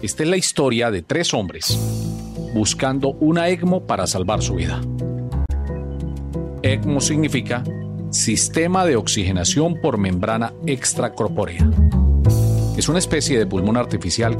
[0.00, 1.76] Esta es la historia de tres hombres
[2.54, 4.80] buscando una ECMO para salvar su vida.
[6.62, 7.64] ECMO significa
[8.10, 11.68] Sistema de Oxigenación por Membrana Extracorpórea.
[12.76, 14.36] Es una especie de pulmón artificial.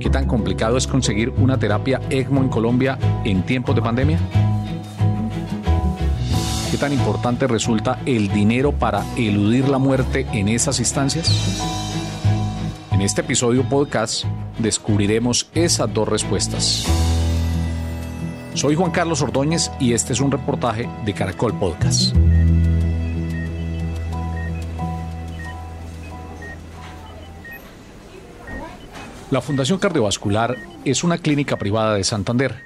[0.00, 4.18] ¿Qué tan complicado es conseguir una terapia ECMO en Colombia en tiempos de pandemia?
[6.70, 11.85] ¿Qué tan importante resulta el dinero para eludir la muerte en esas instancias?
[12.96, 14.24] En este episodio podcast
[14.58, 16.86] descubriremos esas dos respuestas.
[18.54, 22.16] Soy Juan Carlos Ordóñez y este es un reportaje de Caracol Podcast.
[29.30, 30.56] La Fundación Cardiovascular
[30.86, 32.62] es una clínica privada de Santander,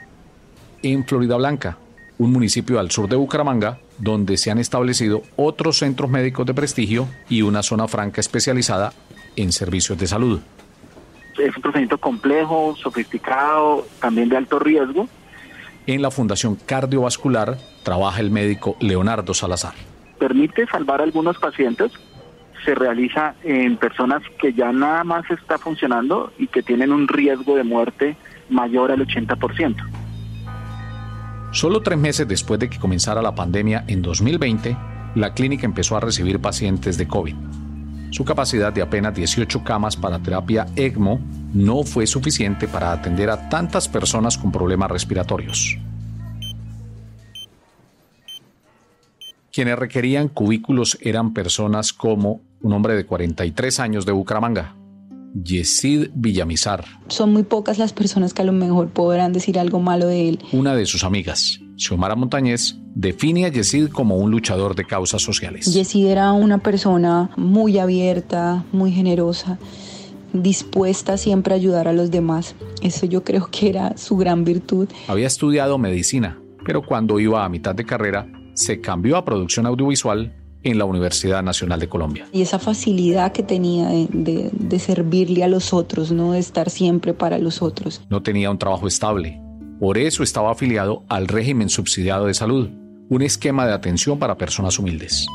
[0.85, 1.77] en Florida Blanca,
[2.19, 7.09] un municipio al sur de Bucaramanga, donde se han establecido otros centros médicos de prestigio
[7.29, 8.93] y una zona franca especializada
[9.37, 10.41] en servicios de salud.
[11.39, 15.09] Es un procedimiento complejo, sofisticado, también de alto riesgo.
[15.87, 19.75] En la Fundación Cardiovascular trabaja el médico Leonardo Salazar.
[20.19, 21.93] Permite salvar a algunos pacientes.
[22.65, 27.57] Se realiza en personas que ya nada más está funcionando y que tienen un riesgo
[27.57, 28.17] de muerte
[28.51, 29.77] mayor al 80%.
[31.53, 34.77] Solo tres meses después de que comenzara la pandemia en 2020,
[35.15, 37.35] la clínica empezó a recibir pacientes de COVID.
[38.11, 41.21] Su capacidad de apenas 18 camas para terapia ECMO
[41.55, 45.79] no fue suficiente para atender a tantas personas con problemas respiratorios.
[49.53, 54.77] Quienes requerían cubículos eran personas como un hombre de 43 años de Bucaramanga,
[55.35, 56.85] Yesid Villamizar.
[57.09, 60.39] Son muy pocas las personas que a lo mejor podrán decir algo malo de él.
[60.53, 65.73] Una de sus amigas, Xiomara Montañez, define a Yesid como un luchador de causas sociales.
[65.73, 69.59] Yesid era una persona muy abierta, muy generosa,
[70.35, 72.55] dispuesta siempre a ayudar a los demás.
[72.83, 74.89] Eso yo creo que era su gran virtud.
[75.09, 80.37] Había estudiado medicina, pero cuando iba a mitad de carrera, se cambió a producción audiovisual
[80.63, 82.27] en la Universidad Nacional de Colombia.
[82.33, 87.15] Y esa facilidad que tenía de, de, servirle a los otros, no de estar siempre
[87.15, 88.03] para los otros.
[88.11, 89.41] No tenía un trabajo estable,
[89.81, 92.69] por eso estaba afiliado al régimen subsidiado de salud,
[93.11, 95.27] un esquema de atención para personas humildes.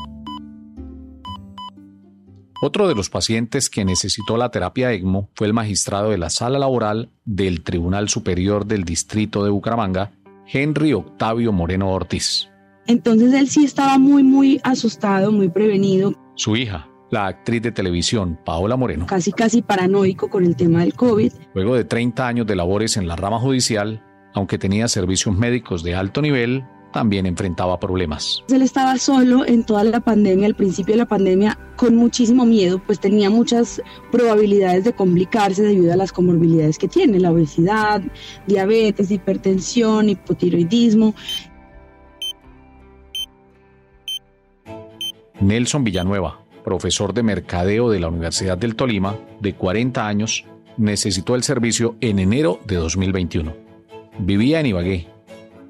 [2.62, 6.58] Otro de los pacientes que necesitó la terapia ECMO fue el magistrado de la sala
[6.58, 10.12] laboral del Tribunal Superior del Distrito de Bucaramanga,
[10.50, 12.48] Henry Octavio Moreno Ortiz.
[12.86, 16.14] Entonces él sí estaba muy, muy asustado, muy prevenido.
[16.34, 19.04] Su hija, la actriz de televisión Paola Moreno.
[19.06, 21.32] Casi, casi paranoico con el tema del COVID.
[21.52, 25.94] Luego de 30 años de labores en la rama judicial, aunque tenía servicios médicos de
[25.94, 26.64] alto nivel,
[26.96, 28.42] también enfrentaba problemas.
[28.48, 32.80] Él estaba solo en toda la pandemia, al principio de la pandemia, con muchísimo miedo,
[32.86, 38.00] pues tenía muchas probabilidades de complicarse debido a las comorbilidades que tiene, la obesidad,
[38.46, 41.14] diabetes, hipertensión, hipotiroidismo.
[45.38, 50.46] Nelson Villanueva, profesor de mercadeo de la Universidad del Tolima, de 40 años,
[50.78, 53.54] necesitó el servicio en enero de 2021.
[54.18, 55.15] Vivía en Ibagué,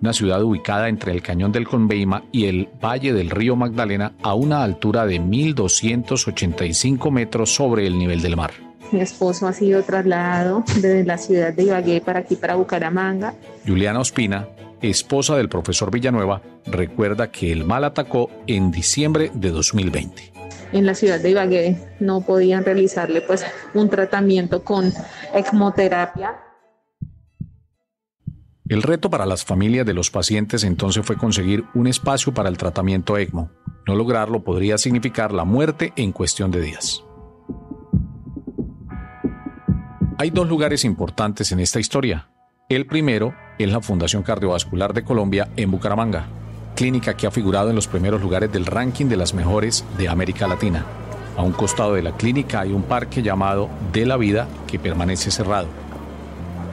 [0.00, 4.34] una ciudad ubicada entre el cañón del Conveima y el valle del río Magdalena a
[4.34, 8.52] una altura de 1.285 metros sobre el nivel del mar.
[8.92, 13.34] Mi esposo ha sido trasladado desde la ciudad de Ibagué para aquí, para Bucaramanga.
[13.66, 14.48] Juliana Ospina,
[14.80, 20.32] esposa del profesor Villanueva, recuerda que el mal atacó en diciembre de 2020.
[20.72, 24.92] En la ciudad de Ibagué no podían realizarle pues un tratamiento con
[25.34, 26.45] ecmoterapia.
[28.68, 32.58] El reto para las familias de los pacientes entonces fue conseguir un espacio para el
[32.58, 33.50] tratamiento ECMO.
[33.86, 37.04] No lograrlo podría significar la muerte en cuestión de días.
[40.18, 42.30] Hay dos lugares importantes en esta historia.
[42.68, 46.26] El primero es la Fundación Cardiovascular de Colombia en Bucaramanga,
[46.74, 50.48] clínica que ha figurado en los primeros lugares del ranking de las mejores de América
[50.48, 50.84] Latina.
[51.36, 55.30] A un costado de la clínica hay un parque llamado De la Vida que permanece
[55.30, 55.85] cerrado.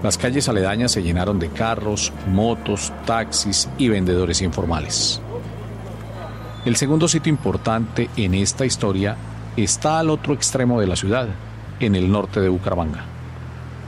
[0.03, 5.21] Las calles aledañas se llenaron de carros, motos, taxis y vendedores informales.
[6.65, 9.15] El segundo sitio importante en esta historia
[9.55, 11.29] está al otro extremo de la ciudad,
[11.79, 13.05] en el norte de Bucaramanga,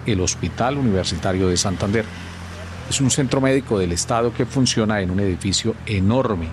[0.06, 2.06] el Hospital Universitario de Santander.
[2.90, 6.48] Es un centro médico del Estado que funciona en un edificio enorme,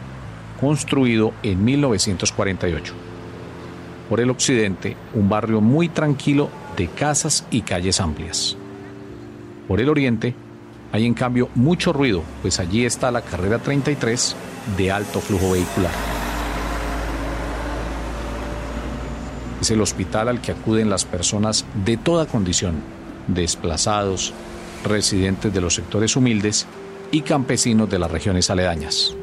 [0.61, 2.95] construido en 1948.
[4.09, 8.57] Por el occidente, un barrio muy tranquilo de casas y calles amplias.
[9.69, 10.35] Por el oriente,
[10.93, 14.37] hay en cambio mucho ruido, pues allí está la carrera 33
[14.77, 15.93] de alto flujo vehicular.
[19.61, 22.83] Es el hospital al que acuden las personas de toda condición,
[23.29, 24.35] desplazados,
[24.85, 26.67] residentes de los sectores humildes
[27.13, 29.15] y campesinos de las regiones aledañas.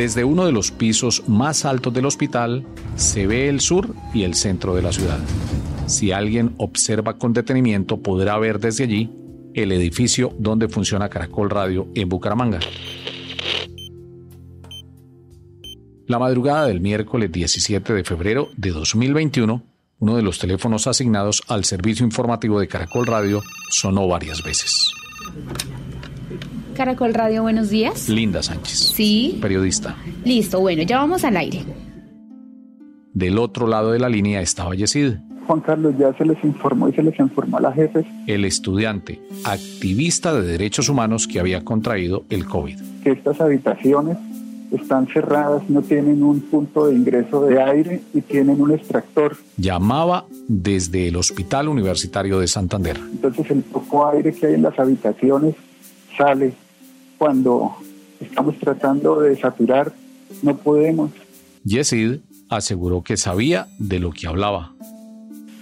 [0.00, 2.64] Desde uno de los pisos más altos del hospital
[2.96, 5.18] se ve el sur y el centro de la ciudad.
[5.88, 9.12] Si alguien observa con detenimiento podrá ver desde allí
[9.52, 12.60] el edificio donde funciona Caracol Radio en Bucaramanga.
[16.06, 19.62] La madrugada del miércoles 17 de febrero de 2021,
[19.98, 24.94] uno de los teléfonos asignados al servicio informativo de Caracol Radio sonó varias veces.
[26.80, 28.08] Caracol Radio, buenos días.
[28.08, 28.94] Linda Sánchez.
[28.94, 29.38] Sí.
[29.42, 29.96] Periodista.
[30.24, 31.62] Listo, bueno, ya vamos al aire.
[33.12, 35.16] Del otro lado de la línea estaba Yesid.
[35.46, 38.06] Juan Carlos, ya se les informó y se les informó a las jefes.
[38.26, 42.78] El estudiante, activista de derechos humanos que había contraído el COVID.
[43.04, 44.16] Que estas habitaciones
[44.72, 49.36] están cerradas, no tienen un punto de ingreso de aire y tienen un extractor.
[49.58, 52.96] Llamaba desde el Hospital Universitario de Santander.
[52.96, 55.54] Entonces el poco aire que hay en las habitaciones
[56.16, 56.54] sale
[57.20, 57.76] cuando
[58.18, 59.92] estamos tratando de saturar,
[60.40, 61.10] no podemos.
[61.64, 64.72] Yesid aseguró que sabía de lo que hablaba.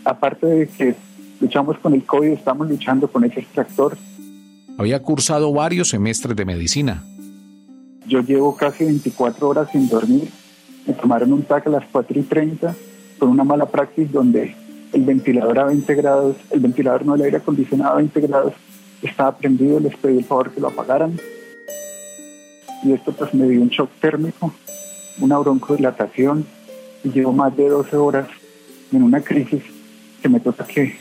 [0.05, 0.95] Aparte de que
[1.41, 3.99] luchamos con el COVID, estamos luchando con ese extractor.
[4.79, 7.03] Había cursado varios semestres de medicina.
[8.07, 10.29] Yo llevo casi 24 horas sin dormir.
[10.87, 12.73] Me tomaron un TAC a las 4 y 30
[13.19, 14.55] con una mala praxis donde
[14.93, 18.53] el ventilador a 20 grados, el ventilador no el aire acondicionado a 20 grados,
[19.03, 21.19] estaba prendido, les pedí el favor que lo apagaran
[22.83, 24.53] y esto pues me dio un shock térmico,
[25.21, 26.47] una broncodilatación
[27.05, 28.29] y llevo más de 12 horas
[28.93, 29.63] en una crisis
[30.23, 30.97] que me toca que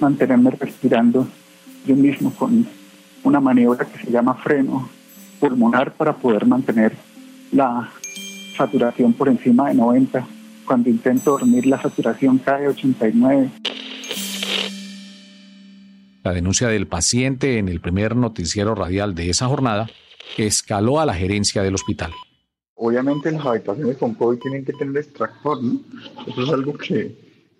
[0.00, 1.26] mantenerme respirando
[1.86, 2.66] yo mismo con
[3.22, 4.88] una maniobra que se llama freno
[5.40, 6.92] pulmonar para poder mantener
[7.52, 7.90] la
[8.56, 10.26] saturación por encima de 90.
[10.64, 13.50] Cuando intento dormir la saturación cae a 89.
[16.24, 19.88] La denuncia del paciente en el primer noticiero radial de esa jornada
[20.36, 22.12] escaló a la gerencia del hospital.
[22.74, 25.80] Obviamente las habitaciones con COVID tienen que tener extractor, ¿no?
[26.26, 27.16] Eso es algo que,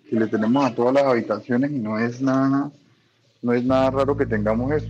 [0.09, 2.71] que le tenemos a todas las habitaciones y no es nada,
[3.41, 4.87] no es nada raro que tengamos eso.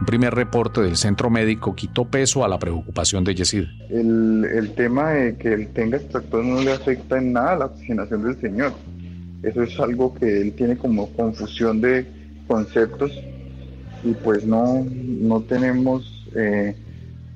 [0.00, 3.64] Un primer reporte del centro médico quitó peso a la preocupación de Yesid.
[3.90, 7.64] El, el tema de que él tenga extractor no le afecta en nada a la
[7.66, 8.72] oxigenación del señor.
[9.42, 12.06] Eso es algo que él tiene como confusión de
[12.46, 13.12] conceptos
[14.02, 16.76] y pues no, no tenemos eh,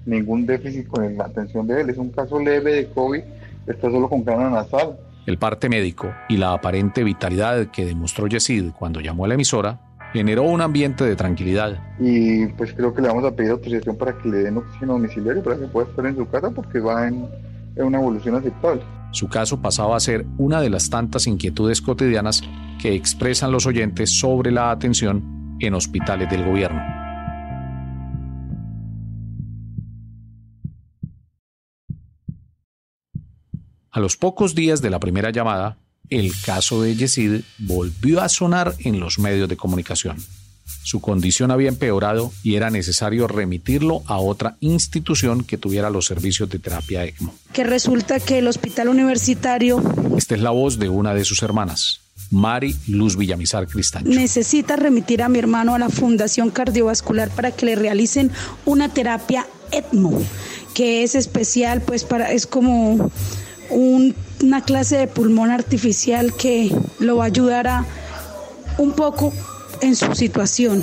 [0.07, 1.91] ningún déficit con la atención de él.
[1.91, 3.21] Es un caso leve de COVID,
[3.67, 4.97] está solo con cara nasal.
[5.27, 9.81] El parte médico y la aparente vitalidad que demostró Yesid cuando llamó a la emisora
[10.13, 11.79] generó un ambiente de tranquilidad.
[12.01, 15.43] Y pues creo que le vamos a pedir autorización para que le den oxígeno domiciliario
[15.43, 17.27] para que pueda estar en su casa porque va en,
[17.77, 18.83] en una evolución aceptable.
[19.11, 22.43] Su caso pasaba a ser una de las tantas inquietudes cotidianas
[22.81, 26.98] que expresan los oyentes sobre la atención en hospitales del gobierno.
[33.91, 35.79] A los pocos días de la primera llamada,
[36.11, 40.17] el caso de Yesid volvió a sonar en los medios de comunicación.
[40.83, 46.51] Su condición había empeorado y era necesario remitirlo a otra institución que tuviera los servicios
[46.51, 47.35] de terapia ECMO.
[47.53, 49.83] Que resulta que el hospital universitario
[50.17, 54.11] Esta es la voz de una de sus hermanas, Mari Luz Villamizar Cristancho.
[54.11, 58.31] necesita remitir a mi hermano a la Fundación Cardiovascular para que le realicen
[58.67, 60.21] una terapia ECMO,
[60.75, 63.11] que es especial, pues para es como
[63.71, 66.71] un- una clase de pulmón artificial que
[67.01, 67.85] lo va a ayudar a
[68.79, 69.33] un poco
[69.81, 70.83] en su situación.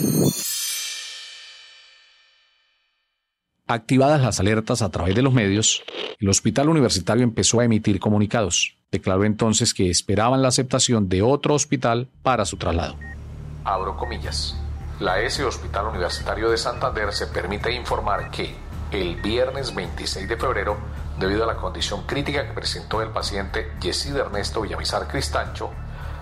[3.68, 5.84] Activadas las alertas a través de los medios,
[6.20, 8.78] el hospital universitario empezó a emitir comunicados.
[8.92, 12.96] Declaró entonces que esperaban la aceptación de otro hospital para su traslado.
[13.64, 14.56] Abro comillas.
[15.00, 18.54] La S Hospital Universitario de Santander se permite informar que
[18.92, 20.78] el viernes 26 de febrero,
[21.18, 25.72] debido a la condición crítica que presentó el paciente Yesid Ernesto Villamizar Cristancho,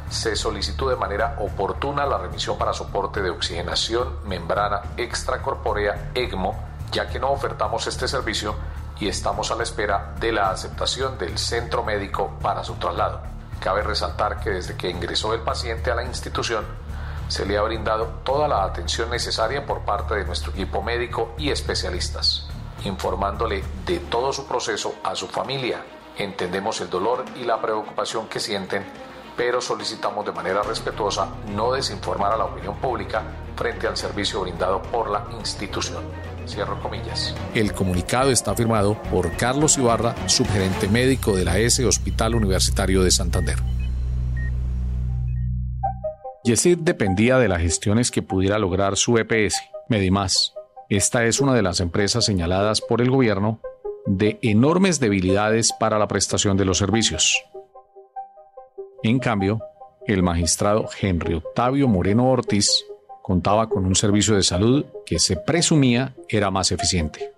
[0.09, 6.55] se solicitó de manera oportuna la remisión para soporte de oxigenación membrana extracorpórea ECMO,
[6.91, 8.55] ya que no ofertamos este servicio
[8.99, 13.21] y estamos a la espera de la aceptación del centro médico para su traslado.
[13.59, 16.65] Cabe resaltar que desde que ingresó el paciente a la institución,
[17.27, 21.49] se le ha brindado toda la atención necesaria por parte de nuestro equipo médico y
[21.49, 22.47] especialistas,
[22.85, 25.83] informándole de todo su proceso a su familia.
[26.17, 28.83] Entendemos el dolor y la preocupación que sienten,
[29.35, 33.23] pero solicitamos de manera respetuosa no desinformar a la opinión pública
[33.55, 36.03] frente al servicio brindado por la institución.
[36.47, 37.33] Cierro comillas.
[37.53, 43.11] El comunicado está firmado por Carlos Ibarra, subgerente médico de la S Hospital Universitario de
[43.11, 43.57] Santander.
[46.43, 50.53] Yesid dependía de las gestiones que pudiera lograr su EPS, Medimás.
[50.95, 53.59] Esta es una de las empresas señaladas por el gobierno
[54.05, 57.43] de enormes debilidades para la prestación de los servicios.
[59.01, 59.59] En cambio,
[60.05, 62.85] el magistrado Henry Octavio Moreno Ortiz
[63.23, 67.33] contaba con un servicio de salud que se presumía era más eficiente.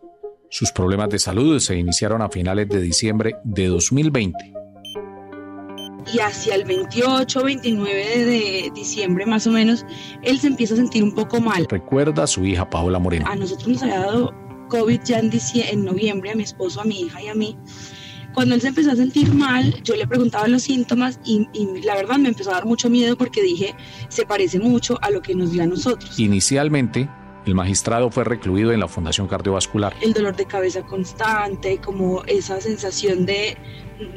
[0.49, 4.54] Sus problemas de salud se iniciaron a finales de diciembre de 2020
[6.15, 9.85] y hacia el 28, 29 de diciembre más o menos,
[10.21, 11.67] él se empieza a sentir un poco mal.
[11.69, 13.25] Recuerda a su hija Paola Moreno.
[13.27, 14.33] A nosotros nos había dado
[14.69, 17.57] COVID ya en, en noviembre, a mi esposo, a mi hija y a mí.
[18.33, 21.95] Cuando él se empezó a sentir mal, yo le preguntaba los síntomas y, y, la
[21.95, 23.75] verdad me empezó a dar mucho miedo porque dije,
[24.09, 26.19] se parece mucho a lo que nos dio a nosotros.
[26.19, 27.09] Inicialmente,
[27.45, 29.93] el magistrado fue recluido en la Fundación Cardiovascular.
[30.01, 33.57] El dolor de cabeza constante, como esa sensación de,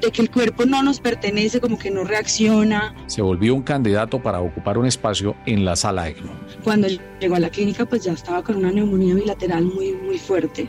[0.01, 2.95] de que el cuerpo no nos pertenece, como que no reacciona.
[3.07, 6.33] Se volvió un candidato para ocupar un espacio en la sala ECMO.
[6.65, 6.89] Cuando
[7.21, 10.69] llegó a la clínica, pues ya estaba con una neumonía bilateral muy, muy fuerte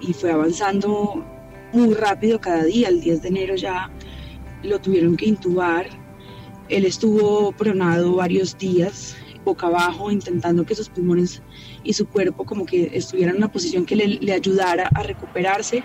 [0.00, 1.24] y fue avanzando
[1.72, 2.88] muy rápido cada día.
[2.88, 3.90] El 10 de enero ya
[4.62, 5.86] lo tuvieron que intubar.
[6.68, 11.40] Él estuvo pronado varios días, boca abajo, intentando que sus pulmones
[11.84, 15.82] y su cuerpo como que estuviera en una posición que le, le ayudara a recuperarse,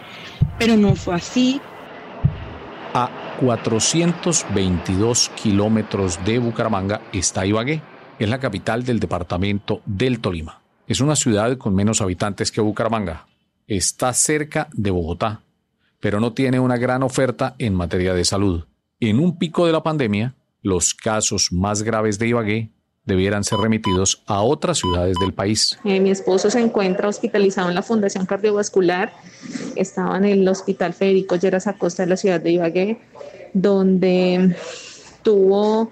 [0.60, 1.62] pero no fue así.
[2.94, 7.82] A 422 kilómetros de Bucaramanga está Ibagué,
[8.20, 10.62] es la capital del departamento del Tolima.
[10.88, 13.27] Es una ciudad con menos habitantes que Bucaramanga.
[13.68, 15.44] Está cerca de Bogotá,
[16.01, 18.65] pero no tiene una gran oferta en materia de salud.
[19.00, 22.72] En un pico de la pandemia, los casos más graves de Ibagué
[23.12, 25.77] debieran ser remitidos a otras ciudades del país.
[25.84, 29.12] Eh, mi esposo se encuentra hospitalizado en la Fundación Cardiovascular,
[29.75, 33.01] estaba en el Hospital Federico Lleras Acosta de la ciudad de Ibagué,
[33.53, 34.56] donde
[35.24, 35.91] tuvo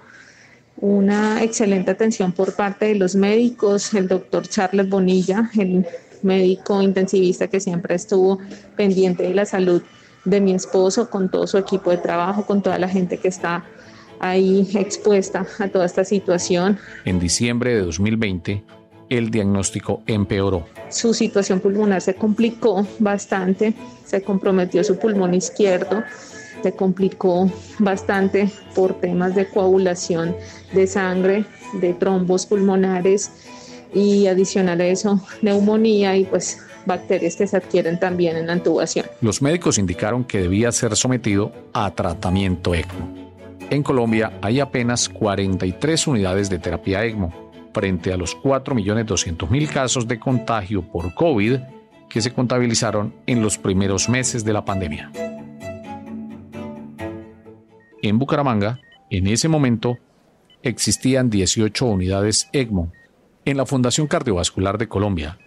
[0.78, 5.86] una excelente atención por parte de los médicos, el doctor Charles Bonilla, el
[6.22, 8.38] médico intensivista que siempre estuvo
[8.76, 9.82] pendiente de la salud
[10.24, 13.64] de mi esposo, con todo su equipo de trabajo, con toda la gente que está
[14.20, 16.78] ahí expuesta a toda esta situación.
[17.04, 18.62] En diciembre de 2020,
[19.08, 20.66] el diagnóstico empeoró.
[20.88, 23.74] Su situación pulmonar se complicó bastante,
[24.04, 26.04] se comprometió su pulmón izquierdo,
[26.62, 30.36] se complicó bastante por temas de coagulación
[30.72, 31.44] de sangre,
[31.80, 33.32] de trombos pulmonares
[33.92, 39.06] y adicional a eso, neumonía y pues bacterias que se adquieren también en la intubación.
[39.20, 43.29] Los médicos indicaron que debía ser sometido a tratamiento ECMO.
[43.70, 47.32] En Colombia hay apenas 43 unidades de terapia ECMO
[47.72, 51.60] frente a los 4.200.000 casos de contagio por COVID
[52.08, 55.12] que se contabilizaron en los primeros meses de la pandemia.
[58.02, 59.98] En Bucaramanga, en ese momento,
[60.64, 62.90] existían 18 unidades ECMO.
[63.44, 65.38] En la Fundación Cardiovascular de Colombia,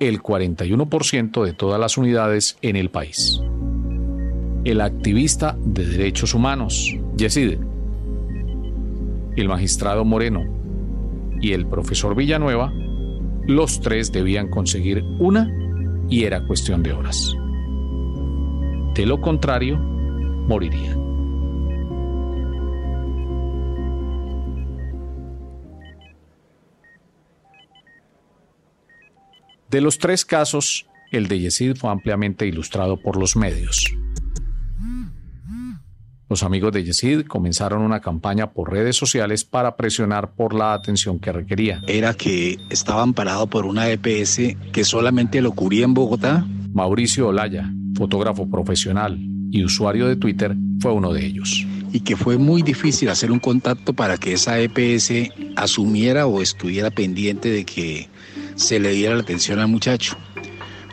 [0.00, 3.42] el 41% de todas las unidades en el país
[4.66, 7.58] el activista de derechos humanos, Yesid,
[9.36, 10.44] el magistrado Moreno
[11.40, 12.70] y el profesor Villanueva,
[13.46, 15.50] los tres debían conseguir una
[16.10, 17.34] y era cuestión de horas.
[18.94, 21.06] De lo contrario, morirían.
[29.70, 33.86] De los tres casos, el de Yesid fue ampliamente ilustrado por los medios.
[36.28, 41.20] Los amigos de Yesid comenzaron una campaña por redes sociales para presionar por la atención
[41.20, 41.82] que requería.
[41.86, 46.44] Era que estaba amparado por una EPS que solamente lo cubría en Bogotá.
[46.72, 49.16] Mauricio Olaya, fotógrafo profesional
[49.52, 51.64] y usuario de Twitter, fue uno de ellos.
[51.92, 56.90] Y que fue muy difícil hacer un contacto para que esa EPS asumiera o estuviera
[56.90, 58.08] pendiente de que
[58.56, 60.16] se le diera la atención al muchacho.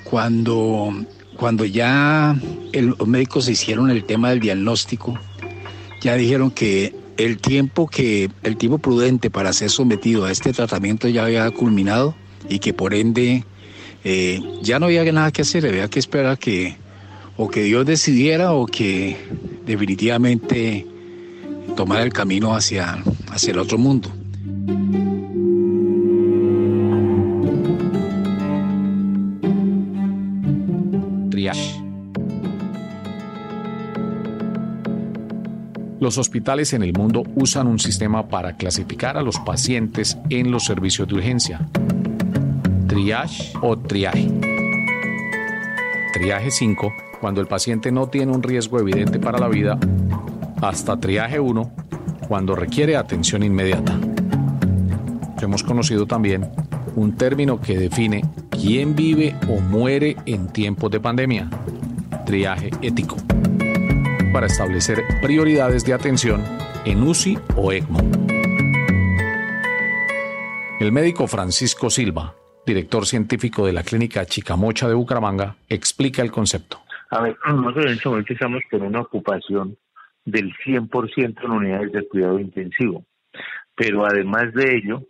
[0.03, 0.93] Cuando
[1.37, 2.35] cuando ya
[2.73, 5.19] los médicos hicieron el tema del diagnóstico,
[6.01, 11.07] ya dijeron que el tiempo que el tiempo prudente para ser sometido a este tratamiento
[11.07, 12.15] ya había culminado
[12.49, 13.45] y que por ende
[14.03, 16.75] eh, ya no había nada que hacer, había que esperar que
[17.37, 19.17] o que Dios decidiera o que
[19.65, 20.85] definitivamente
[21.75, 24.11] tomara el camino hacia, hacia el otro mundo.
[36.03, 40.65] Los hospitales en el mundo usan un sistema para clasificar a los pacientes en los
[40.65, 41.61] servicios de urgencia.
[42.87, 44.29] Triage o triaje.
[46.11, 49.79] triaje 5, cuando el paciente no tiene un riesgo evidente para la vida,
[50.61, 51.71] hasta triaje 1,
[52.27, 53.97] cuando requiere atención inmediata.
[55.41, 56.49] Hemos conocido también
[56.97, 61.49] un término que define quién vive o muere en tiempos de pandemia,
[62.25, 63.15] triaje ético,
[64.33, 66.43] para establecer prioridades de atención
[66.85, 67.99] en UCI o ECMO.
[70.79, 72.35] El médico Francisco Silva,
[72.65, 76.79] director científico de la clínica Chicamocha de Bucaramanga, explica el concepto.
[77.11, 79.77] A ver, nosotros en este momento estamos con una ocupación
[80.25, 83.05] del 100% en unidades de cuidado intensivo,
[83.75, 85.03] pero además de ello,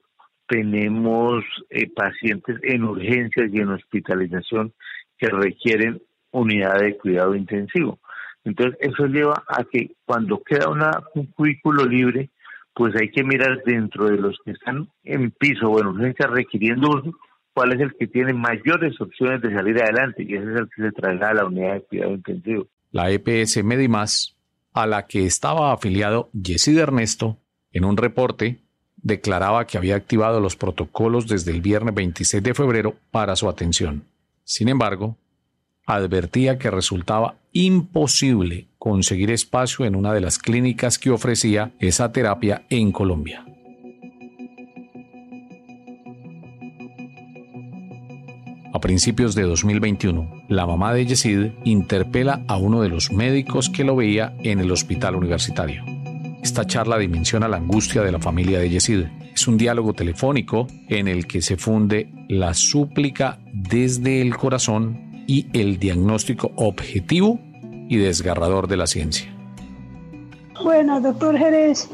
[0.48, 4.74] tenemos eh, pacientes en urgencias y en hospitalización
[5.18, 6.01] que requieren
[6.32, 8.00] unidad de cuidado intensivo.
[8.45, 12.29] Entonces, eso lleva a que cuando queda una, un cubículo libre,
[12.73, 16.89] pues hay que mirar dentro de los que están en piso o en urgencia requiriendo
[16.89, 17.13] uso,
[17.53, 20.81] cuál es el que tiene mayores opciones de salir adelante y ese es el que
[20.81, 22.67] se traslada a la unidad de cuidado intensivo.
[22.91, 24.35] La EPS Medimás,
[24.73, 27.38] a la que estaba afiliado Yesid Ernesto,
[27.71, 28.59] en un reporte
[28.97, 34.05] declaraba que había activado los protocolos desde el viernes 26 de febrero para su atención.
[34.43, 35.17] Sin embargo,
[35.85, 42.65] advertía que resultaba imposible conseguir espacio en una de las clínicas que ofrecía esa terapia
[42.69, 43.45] en Colombia.
[48.73, 53.83] A principios de 2021, la mamá de Yesid interpela a uno de los médicos que
[53.83, 55.83] lo veía en el hospital universitario.
[56.41, 59.05] Esta charla dimensiona la angustia de la familia de Yesid.
[59.33, 65.48] Es un diálogo telefónico en el que se funde la súplica desde el corazón y
[65.58, 67.39] el diagnóstico objetivo
[67.89, 69.34] y desgarrador de la ciencia.
[70.63, 71.89] Bueno, doctor Jerez,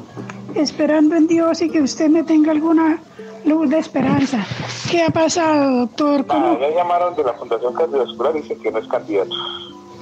[0.56, 3.02] esperando en Dios y que usted me tenga alguna
[3.46, 4.46] luz de esperanza.
[4.92, 6.26] ¿Qué ha pasado, doctor?
[6.28, 6.58] ¿Cómo?
[6.58, 9.32] me llamaron de la Fundación Cardiovascular y dicen que no es candidato.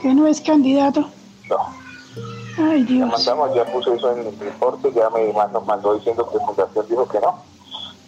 [0.02, 1.10] ¿Que no es candidato?
[1.50, 1.58] No.
[2.58, 3.10] Ay, Dios.
[3.10, 7.08] mandamos, ya puse eso en el reporte, ya me mandó, mandó diciendo que Fundación dijo
[7.08, 7.44] que no.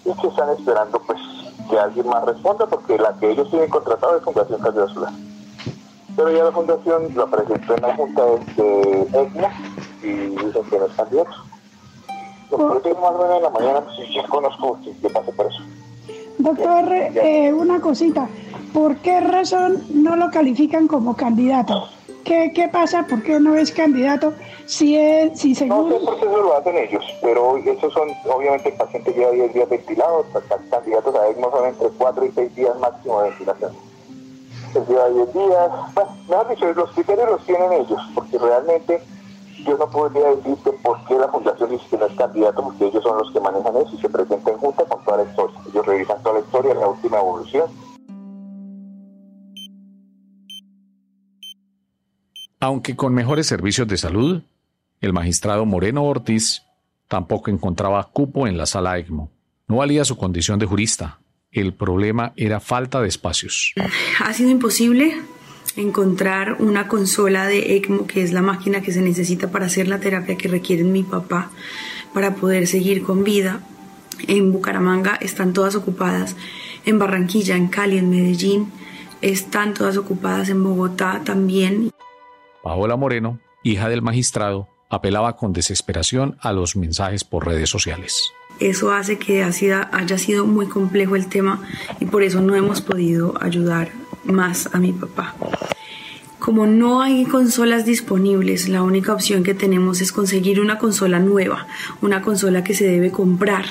[0.05, 1.19] Y que están esperando pues
[1.69, 5.13] que alguien más responda porque la que ellos tienen contratado es Fundación Cardiovascular.
[6.15, 9.49] Pero ya la Fundación lo presentó en la Junta de, ECMO
[10.03, 11.31] y dicen que no es candidato.
[12.49, 15.59] Por eso más o en la mañana pues ya conozco qué pasa por eso.
[16.39, 18.27] Doctor, eh, una cosita.
[18.73, 21.89] ¿Por qué razón no lo califican como candidato?
[22.23, 23.05] ¿Qué, ¿Qué pasa?
[23.07, 24.33] ¿Por qué no es candidato?
[24.69, 25.89] Si, es, si según...
[25.89, 29.31] No sé por qué eso lo hacen ellos, pero esos son, obviamente el paciente lleva
[29.31, 30.27] 10 días ventilados,
[30.69, 33.71] candidatos a ECMO son entre 4 y 6 días máximo de ventilación.
[34.71, 39.01] Se lleva 10 días, bueno, mejor dicho, los criterios los tienen ellos, porque realmente
[39.65, 43.01] yo no podría decirte por qué la fundación dice que no es candidato, porque ellos
[43.01, 45.59] son los que manejan eso y se presentan en junta con toda la historia.
[45.67, 47.65] Ellos revisan toda la historia, la última evolución
[52.61, 54.43] Aunque con mejores servicios de salud,
[55.01, 56.63] el magistrado Moreno Ortiz
[57.07, 59.31] tampoco encontraba cupo en la sala ECMO.
[59.67, 61.19] No valía su condición de jurista.
[61.51, 63.73] El problema era falta de espacios.
[64.19, 65.15] Ha sido imposible
[65.75, 69.99] encontrar una consola de ECMO, que es la máquina que se necesita para hacer la
[69.99, 71.51] terapia que requiere mi papá
[72.13, 73.61] para poder seguir con vida.
[74.27, 76.35] En Bucaramanga están todas ocupadas,
[76.85, 78.71] en Barranquilla, en Cali, en Medellín,
[79.21, 81.91] están todas ocupadas en Bogotá también.
[82.63, 88.31] Paola Moreno, hija del magistrado, apelaba con desesperación a los mensajes por redes sociales.
[88.59, 91.61] Eso hace que haya sido muy complejo el tema
[91.99, 93.89] y por eso no hemos podido ayudar
[94.25, 95.33] más a mi papá.
[96.39, 101.67] Como no hay consolas disponibles, la única opción que tenemos es conseguir una consola nueva,
[102.01, 103.65] una consola que se debe comprar.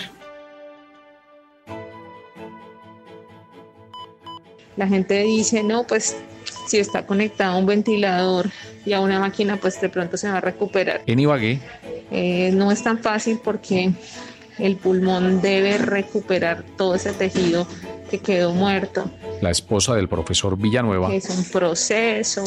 [4.76, 6.16] La gente dice, no, pues
[6.68, 8.50] si está conectado a un ventilador
[8.84, 11.02] y a una máquina, pues de pronto se va a recuperar.
[11.06, 11.60] En Ibagué.
[12.10, 13.92] Eh, no es tan fácil porque
[14.58, 17.66] el pulmón debe recuperar todo ese tejido
[18.10, 19.10] que quedó muerto.
[19.40, 21.14] La esposa del profesor Villanueva.
[21.14, 22.44] Es un proceso.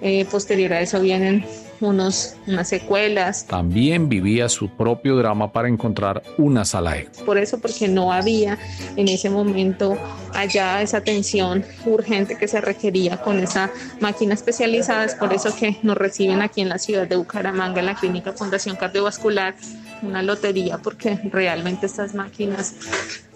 [0.00, 1.44] Eh, posterior a eso vienen
[1.80, 3.46] unos, unas secuelas.
[3.46, 7.24] También vivía su propio drama para encontrar una sala ECMO.
[7.24, 8.58] Por eso, porque no había
[8.96, 9.96] en ese momento
[10.34, 15.04] allá esa atención urgente que se requería con esa máquina especializada.
[15.04, 18.32] Es por eso que nos reciben aquí en la ciudad de Bucaramanga, en la Clínica
[18.32, 19.54] Fundación Cardiovascular,
[20.02, 22.74] una lotería, porque realmente estas máquinas,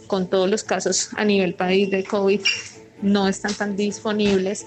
[0.07, 2.41] con todos los casos a nivel país de COVID,
[3.03, 4.67] no están tan disponibles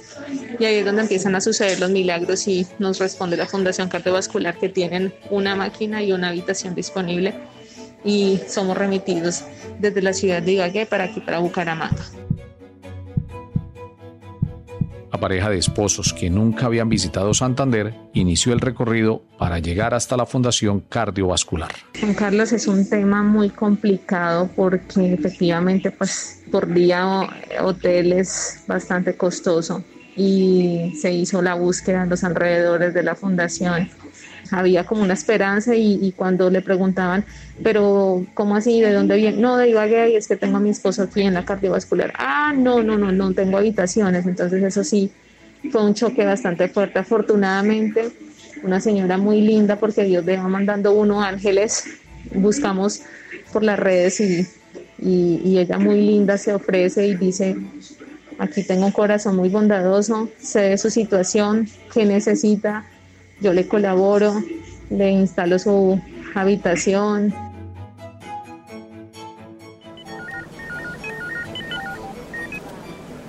[0.59, 4.57] y ahí es donde empiezan a suceder los milagros y nos responde la Fundación Cardiovascular
[4.57, 7.33] que tienen una máquina y una habitación disponible
[8.03, 9.43] y somos remitidos
[9.79, 12.03] desde la ciudad de Ibagué para aquí, para Bucaramanga.
[15.13, 20.17] La pareja de esposos que nunca habían visitado Santander inició el recorrido para llegar hasta
[20.17, 21.71] la Fundación Cardiovascular.
[21.99, 27.29] Juan Carlos es un tema muy complicado porque efectivamente pues por día
[27.61, 29.83] hotel es bastante costoso
[30.15, 33.91] y se hizo la búsqueda en los alrededores de la fundación
[34.51, 37.25] había como una esperanza y, cuando le preguntaban,
[37.61, 38.81] pero ¿cómo así?
[38.81, 39.37] ¿De dónde viene?
[39.37, 42.13] No, de Ibagué y es que tengo a mi esposo aquí en la cardiovascular.
[42.17, 44.25] Ah, no, no, no, no tengo habitaciones.
[44.25, 45.11] Entonces eso sí
[45.71, 46.99] fue un choque bastante fuerte.
[46.99, 48.11] Afortunadamente,
[48.63, 51.85] una señora muy linda porque Dios le va mandando uno ángeles.
[52.33, 53.01] Buscamos
[53.51, 54.47] por las redes y,
[54.99, 57.55] y ella muy linda se ofrece y dice,
[58.39, 62.85] aquí tengo un corazón muy bondadoso, sé de su situación, qué necesita,
[63.41, 64.33] yo le colaboro,
[64.89, 65.99] le instalo su
[66.35, 67.33] habitación.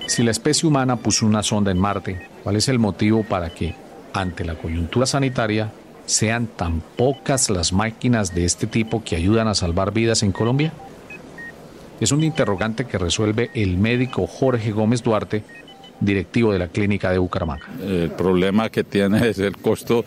[0.07, 3.75] Si la especie humana puso una sonda en Marte, ¿cuál es el motivo para que,
[4.13, 5.71] ante la coyuntura sanitaria,
[6.05, 10.71] sean tan pocas las máquinas de este tipo que ayudan a salvar vidas en Colombia?
[11.99, 15.43] Es un interrogante que resuelve el médico Jorge Gómez Duarte
[15.99, 17.67] directivo de la clínica de Bucaramanga.
[17.85, 20.03] El problema que tiene es el costo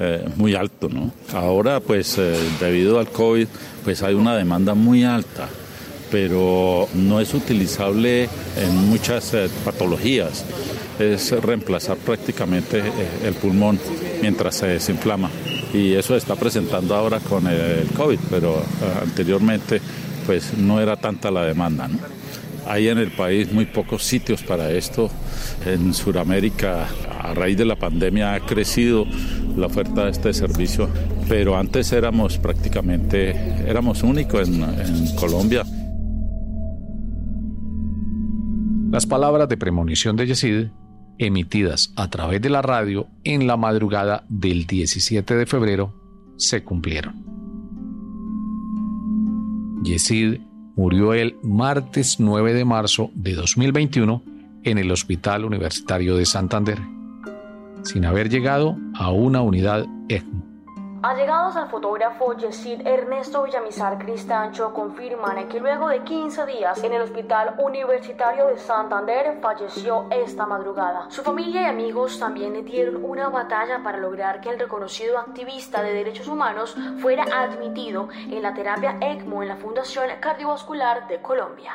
[0.00, 1.10] eh, muy alto, ¿no?
[1.32, 3.48] Ahora, pues, eh, debido al COVID,
[3.82, 5.48] pues hay una demanda muy alta,
[6.08, 10.44] pero no es utilizable en muchas eh, patologías.
[11.00, 12.80] Es reemplazar prácticamente
[13.24, 13.78] el pulmón
[14.20, 15.30] mientras se desinflama.
[15.74, 18.62] Y eso está presentando ahora con el COVID, pero
[19.02, 19.80] anteriormente,
[20.26, 21.98] pues, no era tanta la demanda, ¿no?
[22.68, 25.10] Hay en el país muy pocos sitios para esto.
[25.64, 26.86] En Sudamérica,
[27.22, 29.06] a raíz de la pandemia, ha crecido
[29.56, 30.88] la oferta de este servicio,
[31.28, 33.30] pero antes éramos prácticamente,
[33.66, 35.64] éramos únicos en, en Colombia.
[38.90, 40.66] Las palabras de premonición de Yesid,
[41.18, 45.94] emitidas a través de la radio en la madrugada del 17 de febrero,
[46.36, 47.24] se cumplieron.
[49.82, 50.47] Yesid
[50.78, 54.22] murió el martes 9 de marzo de 2021
[54.62, 56.78] en el Hospital Universitario de Santander,
[57.82, 60.47] sin haber llegado a una unidad ECMO.
[61.00, 67.02] Allegados al fotógrafo Yesid Ernesto Villamizar Cristancho confirman que luego de 15 días en el
[67.02, 71.06] Hospital Universitario de Santander falleció esta madrugada.
[71.08, 75.84] Su familia y amigos también le dieron una batalla para lograr que el reconocido activista
[75.84, 81.74] de derechos humanos fuera admitido en la terapia ECMO en la Fundación Cardiovascular de Colombia.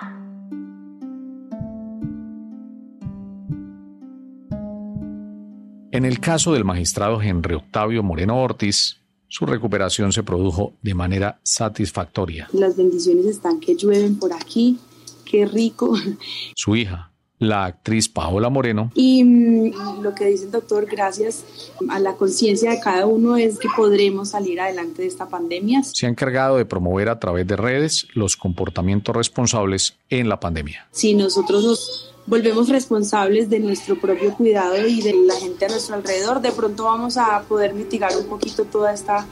[5.92, 9.03] En el caso del magistrado Henry Octavio Moreno Ortiz,
[9.34, 12.48] su recuperación se produjo de manera satisfactoria.
[12.54, 14.78] Las bendiciones están que llueven por aquí,
[15.26, 15.98] qué rico.
[16.56, 18.92] Su hija, la actriz Paola Moreno.
[18.94, 21.46] Y mm, lo que dice el doctor, gracias
[21.90, 25.82] a la conciencia de cada uno es que podremos salir adelante de esta pandemia.
[25.82, 30.88] Se ha encargado de promover a través de redes los comportamientos responsables en la pandemia.
[30.92, 35.96] Si nosotros nos volvemos responsables de nuestro propio cuidado y de la gente a nuestro
[35.96, 39.26] alrededor, de pronto vamos a poder mitigar un poquito toda esta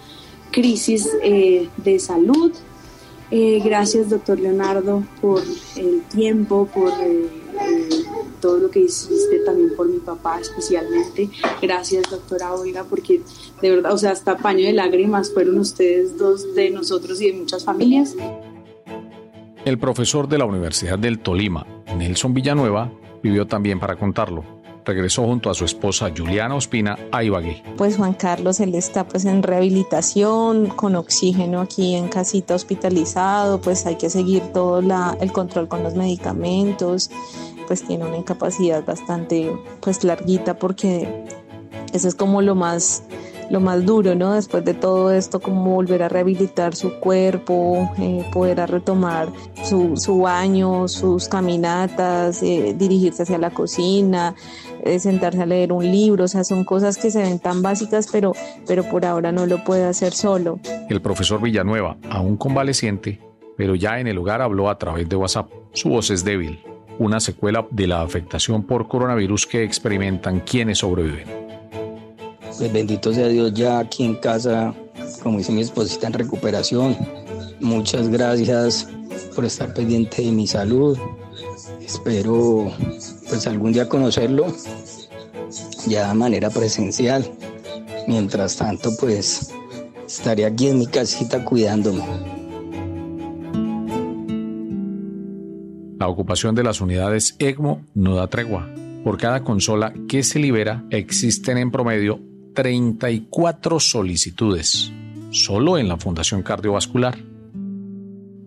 [0.51, 2.51] crisis eh, de salud.
[3.31, 5.41] Eh, gracias, doctor Leonardo, por
[5.77, 7.29] el tiempo, por eh,
[8.41, 11.29] todo lo que hiciste también por mi papá especialmente.
[11.61, 13.21] Gracias, doctora Olga, porque
[13.61, 17.37] de verdad, o sea, hasta paño de lágrimas fueron ustedes dos de nosotros y de
[17.37, 18.15] muchas familias.
[19.63, 21.65] El profesor de la Universidad del Tolima,
[21.97, 24.43] Nelson Villanueva, vivió también para contarlo.
[24.83, 27.21] Regresó junto a su esposa Juliana Ospina a.
[27.77, 33.85] Pues Juan Carlos, él está pues en rehabilitación, con oxígeno aquí en casita hospitalizado, pues
[33.85, 34.79] hay que seguir todo
[35.19, 37.11] el control con los medicamentos,
[37.67, 41.25] pues tiene una incapacidad bastante pues larguita porque
[41.93, 43.03] eso es como lo más
[43.49, 44.33] lo más duro, ¿no?
[44.33, 49.29] Después de todo esto, como volver a rehabilitar su cuerpo, eh, poder retomar
[49.63, 54.35] su, su, baño, sus caminatas, eh, dirigirse hacia la cocina,
[54.83, 58.07] eh, sentarse a leer un libro, o sea, son cosas que se ven tan básicas,
[58.11, 58.33] pero,
[58.67, 60.59] pero por ahora no lo puede hacer solo.
[60.89, 63.19] El profesor Villanueva, aún convaleciente,
[63.57, 65.49] pero ya en el hogar habló a través de WhatsApp.
[65.73, 66.59] Su voz es débil,
[66.99, 71.40] una secuela de la afectación por coronavirus que experimentan quienes sobreviven.
[72.61, 74.71] Pues bendito sea Dios, ya aquí en casa,
[75.23, 76.95] como dice mi esposita, en recuperación.
[77.59, 78.87] Muchas gracias
[79.35, 80.95] por estar pendiente de mi salud.
[81.83, 82.71] Espero
[83.27, 84.45] pues algún día conocerlo
[85.87, 87.25] ya de manera presencial.
[88.07, 89.51] Mientras tanto, pues
[90.05, 92.03] estaré aquí en mi casita cuidándome.
[95.97, 98.69] La ocupación de las unidades ECMO no da tregua.
[99.03, 102.19] Por cada consola que se libera existen en promedio
[102.53, 104.91] 34 solicitudes,
[105.31, 107.17] solo en la Fundación Cardiovascular.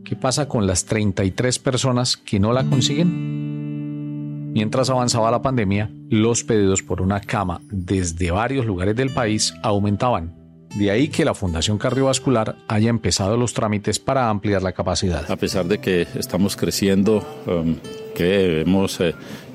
[0.04, 4.52] ¿Qué pasa con las 33 personas que no la consiguen?
[4.52, 10.44] Mientras avanzaba la pandemia, los pedidos por una cama desde varios lugares del país aumentaban.
[10.76, 15.30] De ahí que la Fundación Cardiovascular haya empezado los trámites para ampliar la capacidad.
[15.30, 17.76] A pesar de que estamos creciendo, um,
[18.14, 19.14] que hemos eh,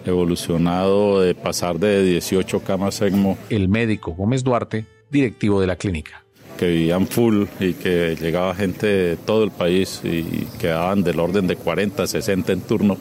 [0.10, 3.38] evolucionado de pasar de 18 camas ECMO.
[3.50, 6.24] El médico Gómez Duarte, directivo de la clínica
[6.60, 11.48] que vivían full y que llegaba gente de todo el país y quedaban del orden
[11.48, 12.98] de 40, 60 en turno.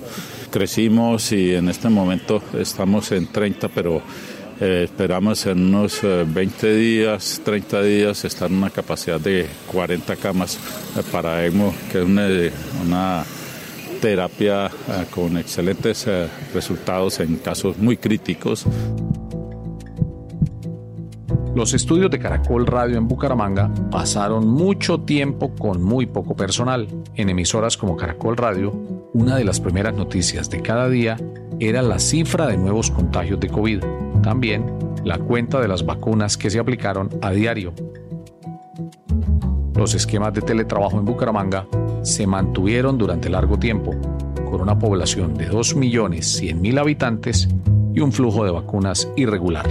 [0.53, 4.01] Crecimos y en este momento estamos en 30, pero
[4.61, 10.15] eh, esperamos en unos 20 eh, días, 30 días estar en una capacidad de 40
[10.17, 10.57] camas
[10.97, 12.29] eh, para ECMO, que es una,
[12.85, 13.25] una
[14.01, 14.71] terapia
[15.15, 16.07] con excelentes
[16.55, 18.67] resultados en casos muy críticos.
[21.59, 26.87] Los estudios de Caracol Radio en Bucaramanga pasaron mucho tiempo con muy poco personal.
[27.17, 28.71] En emisoras como Caracol Radio,
[29.13, 31.17] una de las primeras noticias de cada día
[31.59, 33.83] era la cifra de nuevos contagios de COVID.
[34.23, 34.67] También
[35.05, 37.73] la cuenta de las vacunas que se aplicaron a diario.
[39.75, 41.67] Los esquemas de teletrabajo en Bucaramanga
[42.03, 43.95] se mantuvieron durante largo tiempo,
[44.51, 47.49] con una población de 2.100.000 habitantes
[47.95, 49.67] y un flujo de vacunas irregular.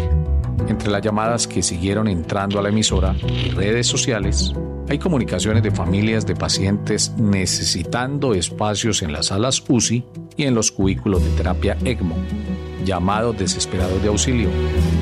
[0.68, 4.54] Entre las llamadas que siguieron entrando a la emisora y redes sociales,
[4.90, 10.04] hay comunicaciones de familias de pacientes necesitando espacios en las salas UCI
[10.38, 12.16] y en los cubículos de terapia ECMO,
[12.86, 14.50] llamados desesperados de auxilio.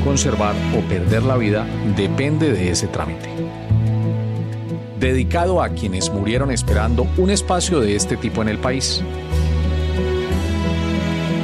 [0.04, 3.35] Conservar o perder la vida depende de ese trámite.
[5.00, 9.02] Dedicado a quienes murieron esperando un espacio de este tipo en el país.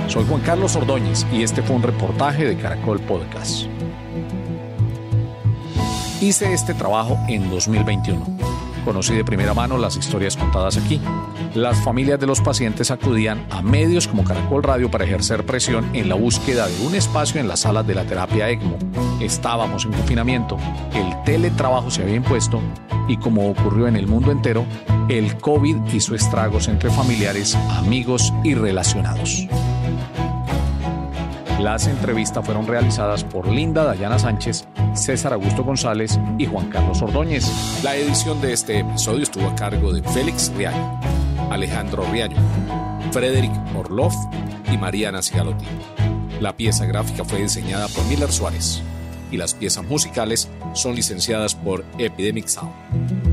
[0.08, 3.66] Soy Juan Carlos Ordóñez y este fue un reportaje de Caracol Podcast.
[6.22, 8.38] Hice este trabajo en 2021.
[8.86, 11.02] Conocí de primera mano las historias contadas aquí.
[11.54, 16.08] Las familias de los pacientes acudían a medios como Caracol Radio para ejercer presión en
[16.08, 18.78] la búsqueda de un espacio en las salas de la terapia ECMO.
[19.20, 20.58] Estábamos en confinamiento,
[20.94, 22.62] el teletrabajo se había impuesto
[23.08, 24.66] y como ocurrió en el mundo entero,
[25.10, 29.48] el COVID hizo estragos entre familiares, amigos y relacionados.
[31.60, 37.46] Las entrevistas fueron realizadas por Linda Dayana Sánchez, César Augusto González y Juan Carlos Ordóñez.
[37.84, 41.00] La edición de este episodio estuvo a cargo de Félix Riaño,
[41.52, 42.38] Alejandro Riaño,
[43.12, 44.16] Frederick Orloff
[44.72, 45.66] y Mariana Cigalotti.
[46.40, 48.82] La pieza gráfica fue diseñada por Miller Suárez
[49.32, 53.31] y las piezas musicales son licenciadas por Epidemic Sound.